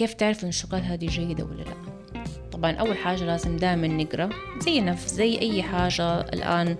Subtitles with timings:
[0.00, 4.30] كيف تعرف إن الشوكولاتة هذه جيدة ولا لا؟ طبعا أول حاجة لازم دائما نقرأ
[4.60, 6.76] زي نفس زي أي حاجة الآن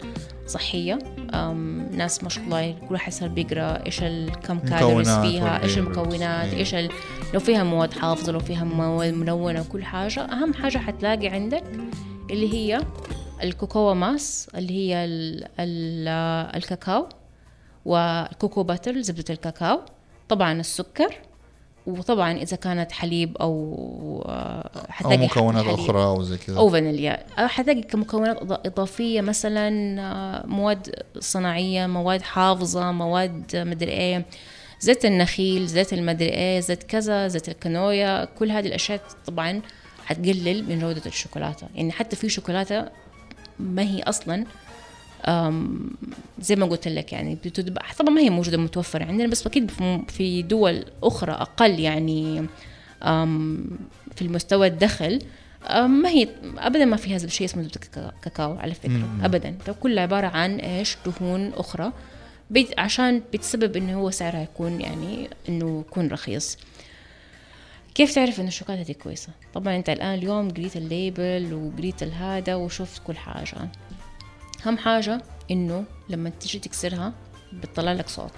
[0.46, 0.98] صحية.
[1.35, 6.54] أم ناس ما شاء الله كل واحد صار بيقرأ إيش الكم calories فيها إيش المكونات
[6.54, 6.91] إيش ال...
[7.35, 10.21] لو فيها مواد حافظة لو فيها مواد ملونه وكل حاجة.
[10.21, 11.64] أهم حاجة حتلاقي عندك
[12.30, 12.80] اللي هي
[13.43, 16.09] ال cocoa mass اللي هي ال ال
[16.57, 17.09] الكاكاو
[17.84, 19.80] وال cocoa butter زبدة الكاكاو.
[20.29, 21.14] طبعا السكر.
[21.86, 24.24] وطبعا إذا كانت حليب أو
[24.88, 25.79] حتلاقي أو مكونات حليب.
[25.79, 26.58] أخرى أو زي كذا.
[26.58, 27.26] أو فانيليا.
[27.36, 34.24] حتلاقي كمكونات إضافية مثلا مواد صناعية مواد حافظة مواد مدري إيه
[34.80, 39.62] زيت النخيل زيت المدري إيه زيت كذا زيت الكانويا كل هذه الأشياء طبعا
[40.06, 41.66] حتقلل من جوده الشوكولاتة.
[41.74, 42.88] يعني حتى في شوكولاتة
[43.58, 44.44] ما هي أصلا
[46.41, 49.70] زي ما قلت لك يعني بتذبح طبعا ما هي موجودة متوفرة عندنا بس أكيد
[50.08, 52.46] في دول أخرى أقل يعني
[54.16, 55.22] في المستوى الدخل
[55.70, 57.70] ما هي ابدا ما في هذا الشيء اسمه
[58.22, 59.24] كاكاو على فكرة مم.
[59.24, 59.56] ابدا.
[59.80, 61.92] كله عبارة عن إيش؟ دهون أخرى
[62.50, 66.58] بيت عشان بتسبب إنه هو سعرها يكون يعني إنه يكون رخيص.
[67.94, 73.02] كيف تعرف ان الشوكولاتة دي كويسة؟ طبعا أنت الآن اليوم قريت الليبل وقريت الهذا وشفت
[73.06, 73.68] كل حاجة.
[74.66, 77.12] أهم حاجة إنه لما تيجي تكسرها
[77.53, 78.30] بتطلع لك صوت.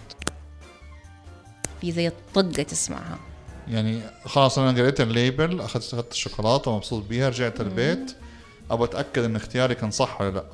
[1.81, 3.19] في زي الطقة تسمعها.
[3.69, 8.17] يعني خلاص أنا قريت الليبل أخذت أخذت الشوكولاتة ومبسوط بيها رجعت البيت.
[8.71, 10.45] أبغى أتأكد إن اختياري كان صح ولا لأ.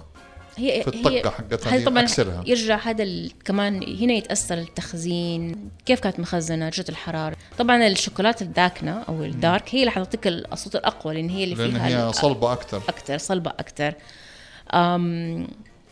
[0.57, 2.43] هي في الطقة حقتها طبعا أكسرها.
[2.47, 7.37] يرجع هذا كمان هنا يتأثر التخزين كيف كانت مخزنة درجة الحرارة.
[7.59, 12.09] طبعا الشوكولاتة الداكنة أو الدارك هي اللي حتعطيك الصوت الأقوى لأن هي اللي لأن فيها
[12.09, 13.95] هي صلبة أكثر أكثر صلبة أكثر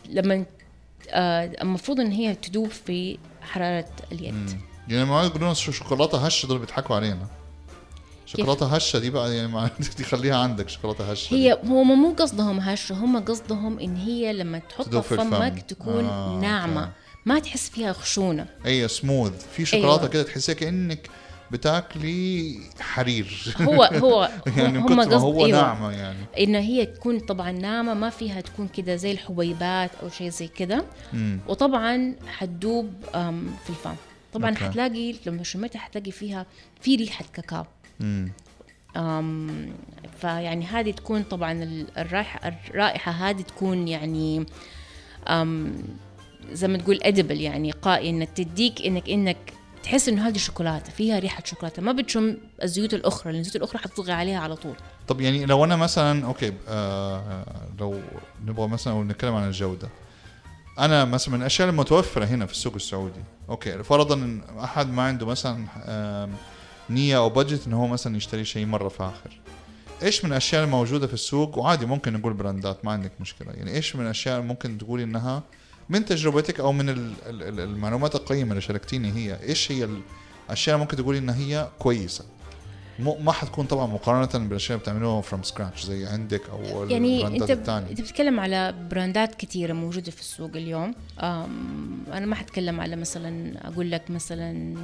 [0.09, 0.45] لما
[1.09, 4.59] آه، المفروض إن هي تدوب في حرارة اليد مم.
[4.87, 7.27] يعني ما يقولون شوكولاتة هشة دول بيضحكوا علينا
[8.25, 11.59] شوكولاتة هشة دي بقى يعني ما دي خليها عندك شوكولاتة هشة هي.
[11.63, 16.81] هم مو قصدهم هشة هم قصدهم إن هي لما تحطها في فمك تكون آه ناعمة
[16.81, 16.91] أوكي.
[17.25, 20.07] ما تحس فيها خشونة أي سموث في شوكولاتة أيوة.
[20.07, 21.09] كده تحسيها كأنك
[21.51, 23.55] بتاكلي حرير.
[23.61, 25.61] هو هو يعني هم قصد هو إيوه.
[25.61, 26.17] ناعمة يعني.
[26.39, 30.85] إن هي تكون طبعا ناعمة ما فيها تكون كده زي الحبيبات أو شيء زي كده.
[31.47, 32.93] وطبعا حتدوب
[33.63, 33.95] في الفم
[34.33, 34.63] طبعا أوكي.
[34.63, 36.45] حتلاقي لما شميتها حتلاقي فيها
[36.81, 37.65] في ريحة كاكاو.
[38.97, 39.69] أم
[40.21, 41.51] فيعني هذه تكون طبعا
[41.97, 44.45] الرائحة الرائحة هذه تكون يعني
[45.27, 45.73] أم
[46.51, 49.37] زي ما تقول edible يعني قائي انك تديك انك إنك
[49.87, 54.11] تحس إنه هذه شوكولاته فيها ريحة شوكولاتة ما بتشم الزيوت الأخرى لأن الزيوت الأخرى حتطغي
[54.11, 54.75] عليها على طول.
[55.07, 57.45] طب يعني لو أنا مثلا أوكي آه
[57.79, 57.99] لو
[58.45, 59.89] نبغى مثلا نتكلم عن الجودة.
[60.79, 65.25] أنا مثلا من الأشياء المتوفرة هنا في السوق السعودي أوكي فرضا إن أحد ما عنده
[65.25, 66.29] مثلا آه
[66.89, 69.39] نية أو budget إنه هو مثلا يشتري شيء مرة فاخر
[70.03, 73.51] إيش من الأشياء الموجودة في السوق؟ وعادي ممكن نقول براندات ما عندك مشكلة.
[73.51, 75.43] يعني إيش من الأشياء ممكن تقولي إنها
[75.89, 79.89] من تجربتك أو من المعلومات القيمة اللي شاركتيني هي إيش هي
[80.47, 82.25] الاشياء ممكن تقولي انها هي كويسة؟
[82.99, 87.89] ما حتكون طبعا مقارنة بالأشياء اللي بتعملوها from scratch زي عندك أو يعني أنت التانية.
[87.89, 90.95] أنت بتتكلم على براندات كثيره موجودة في السوق اليوم.
[91.19, 94.75] أنا ما حتكلم على مثلا أقول لك مثلا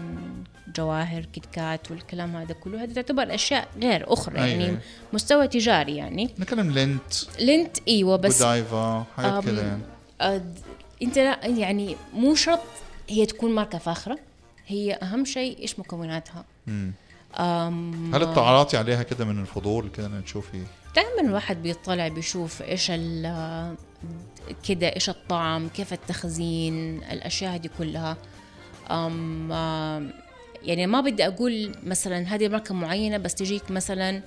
[0.76, 2.84] جواهر كيت كات والكلام هذا كله.
[2.84, 4.52] هذه تعتبر أشياء غير أخرى أيه.
[4.52, 4.78] يعني
[5.14, 6.30] مستوى تجاري يعني.
[6.40, 9.82] نتكلم لينت لينت إيوه بس جودايفا حاجات كذا يعني.
[11.04, 12.60] انت يعني مو شرط
[13.10, 14.20] هي تكون ماركة فاخرة.
[14.68, 16.46] هي أهم شيء إيش مكوناتها.
[17.38, 20.64] هل اطلعتي عليها كده من الفضول كده تشوفي؟
[20.96, 22.88] دائما الواحد بيطلع بيشوف إيش
[24.68, 28.18] كده إيش الطعم كيف التخزين الأشياء هذه كلها.
[28.92, 29.52] أم
[30.64, 34.22] يعني ما بدي أقول مثلا هذه ماركة معينة بس تجيك مثلا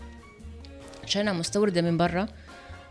[1.05, 2.29] عشانها مستوردة من برا.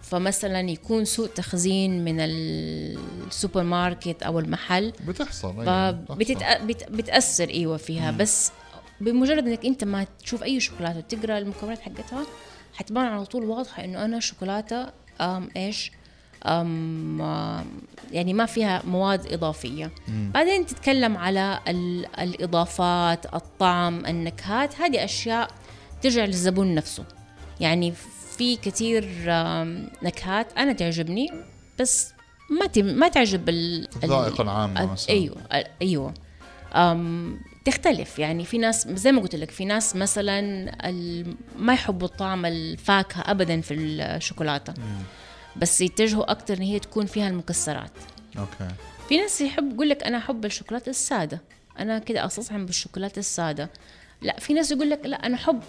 [0.10, 4.94] فمثلا يكون سوء تخزين من السوبر ماركت أو المحل.
[5.08, 5.92] بتحصل أيوة
[6.90, 8.12] بتأثر أيوه فيها.
[8.12, 8.18] مم.
[8.18, 8.52] بس
[9.02, 12.26] بمجرد إنك أنت ما تشوف أي شوكولاتة وتقرا المكونات حقتها
[12.74, 14.88] حتبان على طول واضحة إنه أنا شوكولاتة
[15.22, 15.92] أم إيش؟
[16.46, 17.22] أم
[18.12, 19.92] يعني ما فيها مواد إضافية.
[20.08, 20.32] مم.
[20.34, 21.60] بعدين تتكلم على
[22.20, 24.82] الإضافات الطعم النكهات.
[24.82, 25.50] هذه أشياء
[26.02, 27.06] ترجع للزبون نفسه.
[27.60, 27.94] يعني
[28.36, 29.04] في كثير
[30.04, 30.58] نكهات.
[30.58, 31.32] أنا تعجبني
[31.80, 32.14] بس
[32.50, 35.10] ما ما تعجب الذائقه العامة مثلا.
[35.10, 35.38] أيوه
[35.82, 36.14] أيوه.
[37.66, 38.20] تختلف.
[38.20, 40.42] يعني في ناس زي ما قلت لك في ناس مثلا
[41.58, 44.74] ما يحبوا طعم الفاكهة ابدا في الشوكولاتة.
[45.56, 47.92] بس يتجهوا أكثر إن هي تكون فيها المكسرات.
[48.38, 48.68] أوكي.
[49.10, 51.42] في ناس يحب يقول لك أنا أحب الشوكولاتة السادة.
[51.80, 53.70] أنا كده استصعب بالشوكولاتة السادة.
[54.22, 55.60] لا في ناس يقول لك لا أنا احب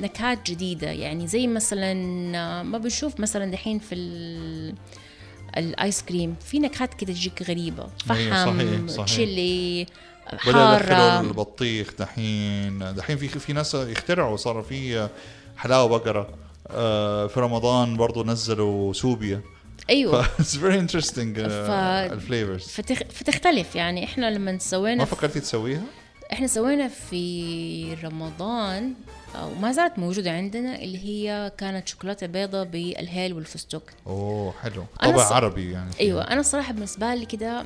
[0.00, 0.90] نكهات جديدة.
[0.90, 1.92] يعني زي مثلا
[2.38, 4.74] آه، ما بنشوف مثلا دحين في ال-
[5.56, 7.86] الآيس كريم في نكهات كده تجيك غريبة.
[8.10, 9.04] أيوة، فحم صحيح،.
[9.04, 9.86] تشيلي
[10.26, 11.20] حارة.
[11.20, 12.94] البطيخ دحين.
[12.94, 15.08] دحين في في ناس يخترعوا صار في
[15.56, 16.28] حلاوة بقرة.
[16.70, 19.40] آه، في رمضان برضو نزلوا سوبيا.
[19.90, 20.24] أيوه.
[20.24, 22.98] it's very interesting ال flavors فتخ...
[23.10, 24.04] فتختلف يعني.
[24.04, 25.82] إحنا لما ما سوينا فكرتي تسويها؟
[26.32, 28.94] إحنا سوينا في رمضان
[29.34, 33.82] أو ما زالت موجودة عندنا اللي هي كانت شوكولاتة بيضة بالهيل والفستق.
[34.06, 34.84] أوه حلو.
[35.02, 36.00] أنا طبع ص- عربي يعني فيها.
[36.00, 37.64] أيوه أنا الصراحه بالنسبة لي كده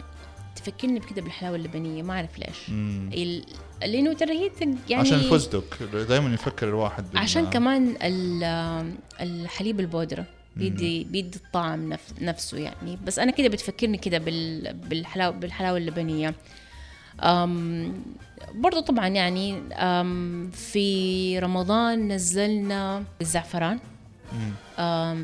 [0.57, 2.69] تفكرني بكده بالحلاوة اللبنية ما أعرف ليش.
[2.69, 3.45] ال...
[3.83, 4.51] لأنه ترى هي
[4.89, 10.25] يعني عشان الفستق دائما يفكر الواحد بال- عشان كمان ال- الحليب البودرة
[10.57, 12.99] بيدي بيدي الطعم نف نفسه يعني.
[13.07, 16.29] بس أنا كده بتفكرني كده بال بالحلاوه بالحلاوة اللبنية.
[16.29, 16.35] أم
[18.55, 19.63] برضو طبعا يعني
[20.53, 23.79] في رمضان نزلنا الزعفران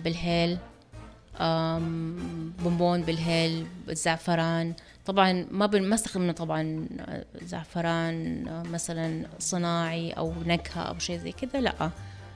[0.04, 0.58] بالهيل
[1.40, 4.74] أم بونبون بالهيل الزعفران.
[5.06, 6.86] طبعا ما بن ما استخدمنا طبعا
[7.42, 11.90] زعفران مثلا صناعي أو نكهة أو شيء زي كذا لا.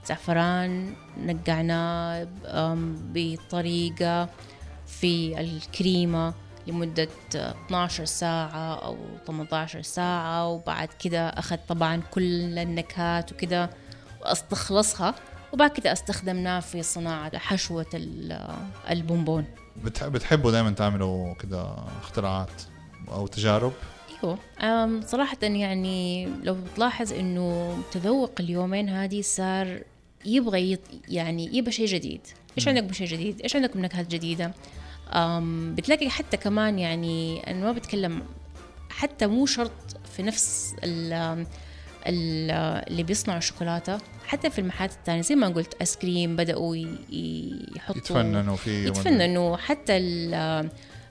[0.06, 2.28] زعفران نقعناه
[3.14, 4.28] بطريقة
[4.86, 6.34] في الكريمة.
[6.66, 8.96] لمدة 12 ساعة أو
[9.26, 13.70] 18 ساعة وبعد كده أخذ طبعا كل النكهات وكده
[14.22, 15.14] وأستخلصها
[15.52, 18.48] وبعد كده أستخدمناه في صناعة حشوة ال-
[18.90, 19.44] البونبون.
[19.84, 22.62] بتح- بتحبوا دائما تعملوا كده اختراعات
[23.08, 23.72] أو تجارب؟
[24.24, 25.00] أيوه.
[25.00, 29.80] صراحة يعني لو بتلاحظ إنه تذوق اليومين هذه صار
[30.24, 30.78] يبغى.
[31.08, 32.20] يعني يبغى شيء جديد.
[32.58, 34.52] إيش عندكم شيء جديد؟ إيش عندكم نكهات جديدة؟
[35.74, 38.22] بتلاقي حتى كمان يعني أنا ما بتكلم
[38.90, 39.72] حتى مو شرط
[40.16, 41.12] في نفس ال
[42.06, 42.50] ال-
[42.90, 46.36] اللي بيصنعوا الشوكولاتة حتى في المحلات الثانية زي ما قلت آيس كريم
[47.12, 49.56] ي- يحطوا يتفننوا فيه يتفننوا.
[49.56, 50.70] حتى ال-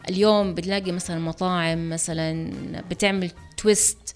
[0.10, 2.52] اليوم بتلاقي مثلا مطاعم مثلا
[2.90, 4.16] بتعمل تويست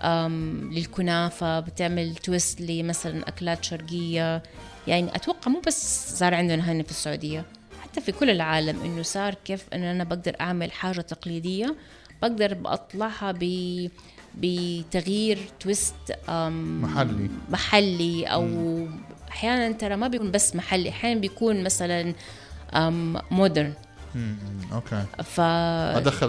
[0.00, 4.42] أم، للكنافة بتعمل twist لمثلا أكلات شرقية.
[4.86, 7.44] يعني أتوقع مو بس صار عندنا هنا في السعودية.
[7.96, 11.76] حتى في كل العالم إنه صار كيف إنه أنا بقدر أعمل حاجة تقليدية
[12.22, 13.44] بقدر بأطلعها ب
[14.34, 15.94] بتغيير twist
[16.28, 17.30] محلي.
[17.50, 18.46] محلي أو
[19.28, 22.14] أحيانا ترى ما بيكون بس محلي أحيانا بيكون مثلا
[23.30, 23.72] modern
[24.72, 25.04] أوكي.
[25.24, 26.28] ف ادخل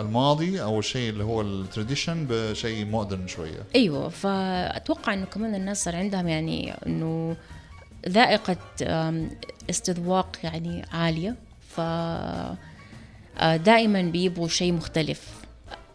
[0.00, 3.62] الماضي أو الشيء اللي هو ال tradition بشيء modern شوية.
[3.74, 7.36] أيوه فأتوقع إنه كمان الناس صار عندهم يعني إنه
[8.08, 9.30] ذائقة أم،
[9.70, 11.34] استذواق يعني عالية.
[11.76, 15.20] ف آه، دائما بيبغوا شيء مختلف.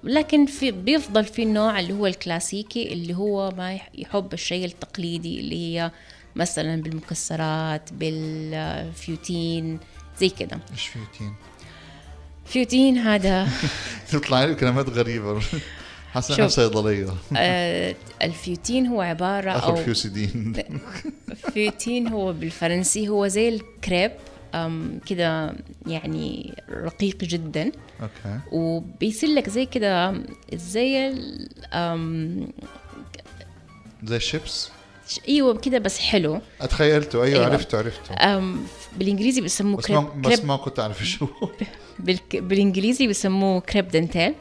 [0.04, 5.39] لكن في بيفضل في النوع اللي هو الكلاسيكي اللي هو ما يح- يحب الشيء التقليدي
[5.39, 5.92] اللي هي
[6.36, 9.79] مثلا بالمكسرات بال feuilletine
[10.19, 10.59] زي كده.
[10.71, 11.33] إيش feuilletine؟
[12.45, 13.48] feuilletine هذا.
[14.12, 15.42] تطلع لي كلمات غريبة.
[16.15, 20.54] انها صيدليه آه، ال feuilletine هو عبارة اخذ أو فيوسيدين.
[21.53, 24.12] feuilletine هو بالفرنسي هو زي الكريب
[25.06, 25.56] كده
[25.88, 27.71] يعني رقيق جدا.
[28.01, 28.39] أوكي.
[28.51, 30.21] وبيصير لك زي كده
[30.54, 32.48] زي ال-
[34.04, 34.69] زي الشيبس؟
[35.27, 36.42] إيوه كده بس حلو.
[36.61, 37.23] أتخيلته.
[37.23, 37.45] أيوه, أيوة.
[37.54, 38.14] عرفته عرفته.
[38.16, 38.59] أم
[38.97, 41.28] بالإنجليزي بيسموه كريب, بس ما كنت أعرف شو.
[42.33, 44.33] بالإنجليزي بيسموه crêpe dentelle.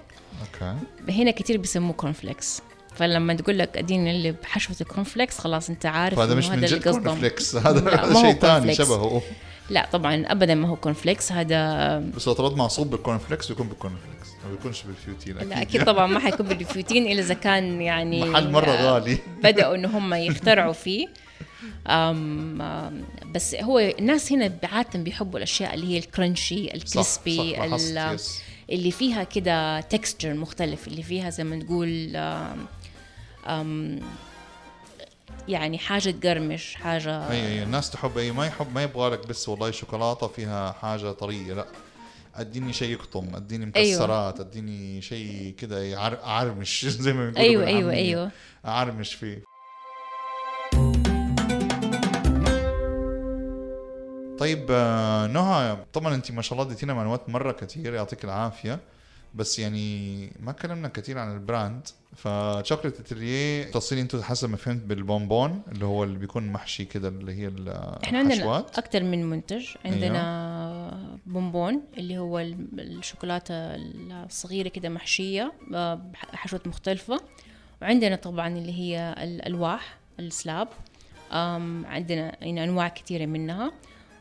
[0.63, 2.63] okay هنا كتير بيسموه cornflakes
[2.97, 6.67] فلما تقول لك اديني اللي بحشوة ال cornflakes خلاص أنت عارف إنه مش من هذا
[6.77, 6.89] جد.
[6.89, 8.75] cornflakes هذا شيء ثاني.
[8.75, 9.23] شبهه
[9.71, 13.78] لا طبعا ابدا ما هو cornflakes هذا بس لو طلعت معصوب بال cornflakes بيكون بال
[13.78, 17.35] cornflakes ما بيكونش بال feuilletine أكيد لا أكيد طبعا ما حيكون بال feuilletine إلا إذا
[17.35, 19.19] كان يعني محل مرة آه، غالي.
[19.43, 21.07] بدأوا ان هم يخترعوا فيه
[21.87, 27.57] أم أم، بس هو الناس هنا عاده بيحبوا الأشياء اللي هي ال crunchy ال crispy
[27.57, 28.43] صح yes.
[28.71, 31.57] اللي فيها كده texture مختلف اللي فيها زي ما
[33.47, 34.01] أم
[35.49, 39.49] يعني حاجة تقرمش حاجة أي أي الناس تحب أي ما يحب ما يبغى لك بس
[39.49, 41.67] والله شوكولاتة فيها حاجة طرية لا
[42.35, 44.03] أديني شيء يقطم أديني أيوة.
[44.03, 47.99] مكسرات أديني شيء كده اقرمش زي ما بيقولوا أيوه أيوه بالعامية.
[47.99, 48.31] أيوه
[48.67, 49.56] اقرمش فيه
[54.47, 58.81] طيب آه، نهى طبعا انت ما شاء الله أديتينا معلومات مرة كثير يعطيك العافية.
[59.35, 64.57] بس يعني ما كلمنا كثير عن ال brand ف Chocolate Atelier تصير أنتم حسب ما
[64.57, 67.49] فهمت بالبونبون اللي هو اللي بيكون محشي كده اللي هي
[68.05, 68.79] إحنا عندنا الحشوات.
[68.79, 69.67] أكثر من منتج.
[69.85, 75.95] عندنا بونبون اللي هو ال- الشوكولاتة الصغيرة كده محشية آه،
[76.33, 77.21] بحشوات مختلفة.
[77.83, 80.69] وعندنا طبعا اللي هي الألواح السلاب.
[81.85, 83.73] عندنا يعني أنواع كثيرة منها.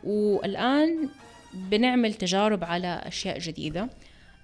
[0.06, 1.10] والآن
[1.54, 3.90] بنعمل تجارب على أشياء جديدة.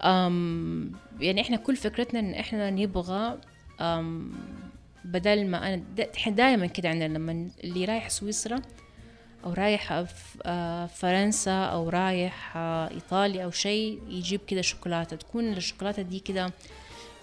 [0.02, 3.38] أم يعني إحنا كل فكرتنا إن إحنا نبغى
[3.80, 4.32] أم
[5.04, 5.82] بدل ما أنا
[6.26, 8.62] دائما كده عندنا لما اللي رايح سويسرا
[9.44, 10.04] أو رايح
[10.46, 15.16] آه، فرنسا أو رايح آه، إيطاليا أو شيء يجيب كده شوكولاتة.
[15.16, 16.52] تكون الشوكولاتة دي كده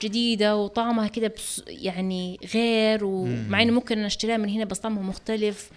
[0.02, 1.34] جديدة وطعمها كده
[1.68, 5.72] يعني غير ومع إنه ممكن نشتريها من هنا بس طعمها مختلف.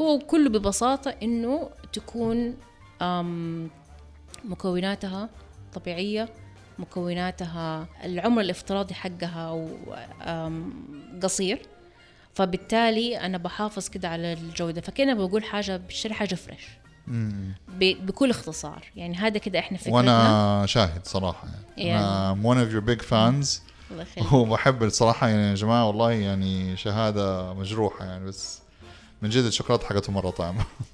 [0.00, 2.54] هو كله ببساطة إنه تكون
[4.44, 5.28] مكوناتها
[5.74, 6.28] طبيعية
[6.78, 9.68] مكوناتها العمر الافتراضي حقها
[11.22, 11.66] قصير.
[12.34, 14.80] فبالتالي أنا بحافظ كده على الجودة.
[14.80, 16.66] فكنا بقول حاجة بشتري حاجة فريش
[17.78, 18.84] بكل اختصار.
[18.96, 19.96] يعني هذا كده إحنا فكرتنا.
[19.96, 21.48] وأنا شاهد صراحة.
[21.76, 22.04] يعني, يعني.
[22.04, 23.60] أنا one of your big fans.
[24.32, 28.60] وبحب الصراحة يعني يا جماعة والله يعني شهادة مجروحة يعني بس
[29.22, 30.64] من جد الشوكولاتة حقته مرة طعمه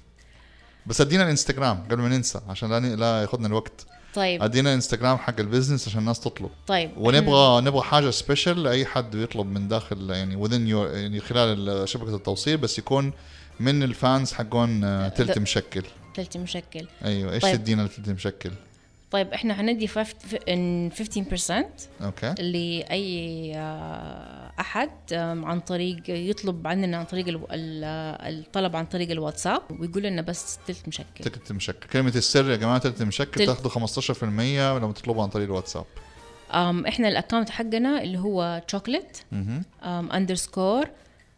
[0.85, 3.85] بس ادينا الانستغرام قبل ما ننسى عشان لا لا ياخذنا الوقت.
[4.13, 4.43] طيب.
[4.43, 6.49] ادينا انستغرام حق ال business عشان الناس تطلب.
[6.67, 6.91] طيب.
[6.97, 12.57] ونبغى نبغى حاجة special لاي حد بيطلب من داخل يعني your يعني خلال شبكة التوصيل
[12.57, 13.13] بس يكون
[13.59, 14.81] من ال fans حقون
[15.13, 15.83] تلت مشكل.
[16.13, 16.87] تلت مشكل.
[17.05, 17.55] أيوه إيش طيب.
[17.55, 18.51] تدينا تلت مشكل؟
[19.11, 19.91] طيب إحنا هندي 15%
[22.01, 22.33] okay.
[22.39, 30.21] لأي آه، أحد عن طريق يطلب عننا عن طريق الطلب عن طريق الواتساب ويقول لنا
[30.21, 31.23] بس تلت مشكل.
[31.23, 31.87] تلت مشكل.
[31.89, 35.85] كلمة السر يا جماعة تلت مشكل تاخذوا 15% لما تطلبوا عن طريق الواتساب.
[36.51, 39.17] أم إحنا ال account حقنا اللي هو chocolate
[39.83, 40.87] underscore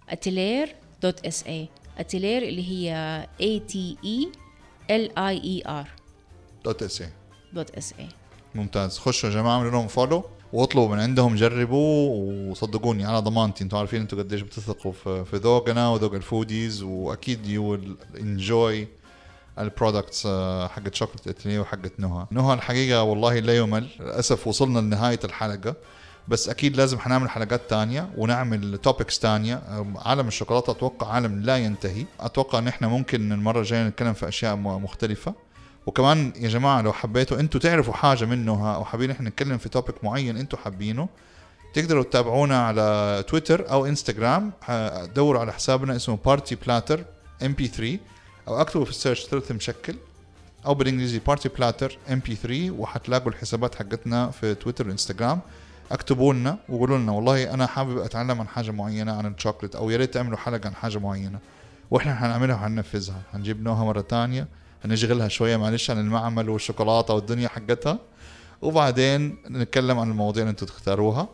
[0.09, 2.93] atelier dot SA atelier اللي هي
[3.41, 4.31] A T E
[4.95, 5.89] L I E R
[6.65, 8.07] dot SA dot SA.
[8.55, 8.97] ممتاز.
[8.97, 12.09] خشوا يا جماعة اعملوا لهم follow واطلبوا من عندهم جربوا
[12.51, 13.63] وصدقوني على ضمانتي.
[13.63, 14.91] أنتم عارفين أنتم قديش بتثقوا
[15.23, 17.79] في ذوقنا وذوق ال foodies واكيد you
[18.19, 18.87] enjoy
[19.59, 20.27] ال products
[20.69, 23.87] حقت Chocolate Atelier وحقت نهى نهى الحقيقة والله لا يمل.
[23.99, 25.75] للأسف وصلنا لنهاية الحلقة.
[26.27, 29.61] بس أكيد لازم حنعمل حلقات تانية ونعمل topics تانية.
[29.95, 32.05] عالم الشوكولاتة أتوقع عالم لا ينتهي.
[32.19, 35.33] أتوقع إن إحنا ممكن المرة الجاية نتكلم في أشياء مختلفة.
[35.85, 40.03] وكمان يا جماعة لو حبيتوا أنتوا تعرفوا حاجة منه أو حابين إحنا نتكلم في topic
[40.03, 41.09] معين أنتوا حابينه
[41.73, 44.51] تقدروا تتابعونا على تويتر أو إنستغرام
[45.15, 47.05] دوروا على حسابنا اسمه Party Platter
[47.45, 47.99] MP 3
[48.47, 49.95] أو اكتبوا في ال search ثلث مشكل
[50.65, 55.39] أو بالإنجليزي Party Platter MP 3 وحتلاقوا الحسابات حقتنا في تويتر وإنستغرام.
[55.91, 59.97] اكتبوا لنا وقولوا لنا والله أنا حابب أتعلم عن حاجة معينة عن الشوكليت أو يا
[59.97, 61.39] ريت تعملوا حلقة عن حاجة معينة.
[61.91, 63.21] وإحنا حنعملها وحننفذها.
[63.33, 64.47] حنجيب نهى مرة ثانية
[64.85, 67.99] نشغلها شوية معلش عن المعمل والشوكولاتة والدنيا حقتها.
[68.61, 71.27] وبعدين نتكلم عن المواضيع اللي أنتم تختاروها.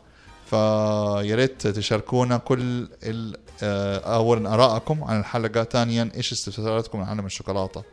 [0.45, 2.87] فيا ريت تشاركونا كل
[3.63, 7.83] آه، اولا آرائكم عن الحلقة ثانيا إيش استفساراتكم عن عالم الشوكولاتة.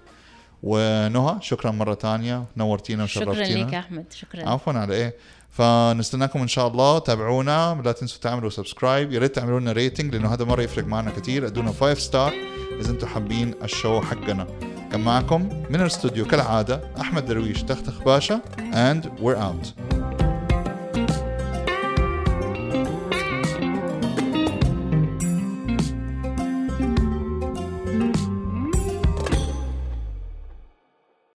[0.63, 3.45] ونهى شكرا مرة ثانية نورتينا وشرفتينا.
[3.45, 4.49] شكرا لك أحمد شكرا.
[4.49, 5.15] عفوا على إيه.
[5.51, 10.35] فنستناكم إن شاء الله تابعونا لا تنسوا تعملوا subscribe يا ريت تعملوا لنا rating لأنه
[10.35, 12.33] هذا مرة يفرق معنا كثير ادونا 5 star
[12.81, 14.47] إذا أنتم حابين ال show حقنا.
[14.93, 18.41] كان معكم من الاستوديو كالعادة أحمد درويش تختخ باشا
[18.73, 19.96] and we're out.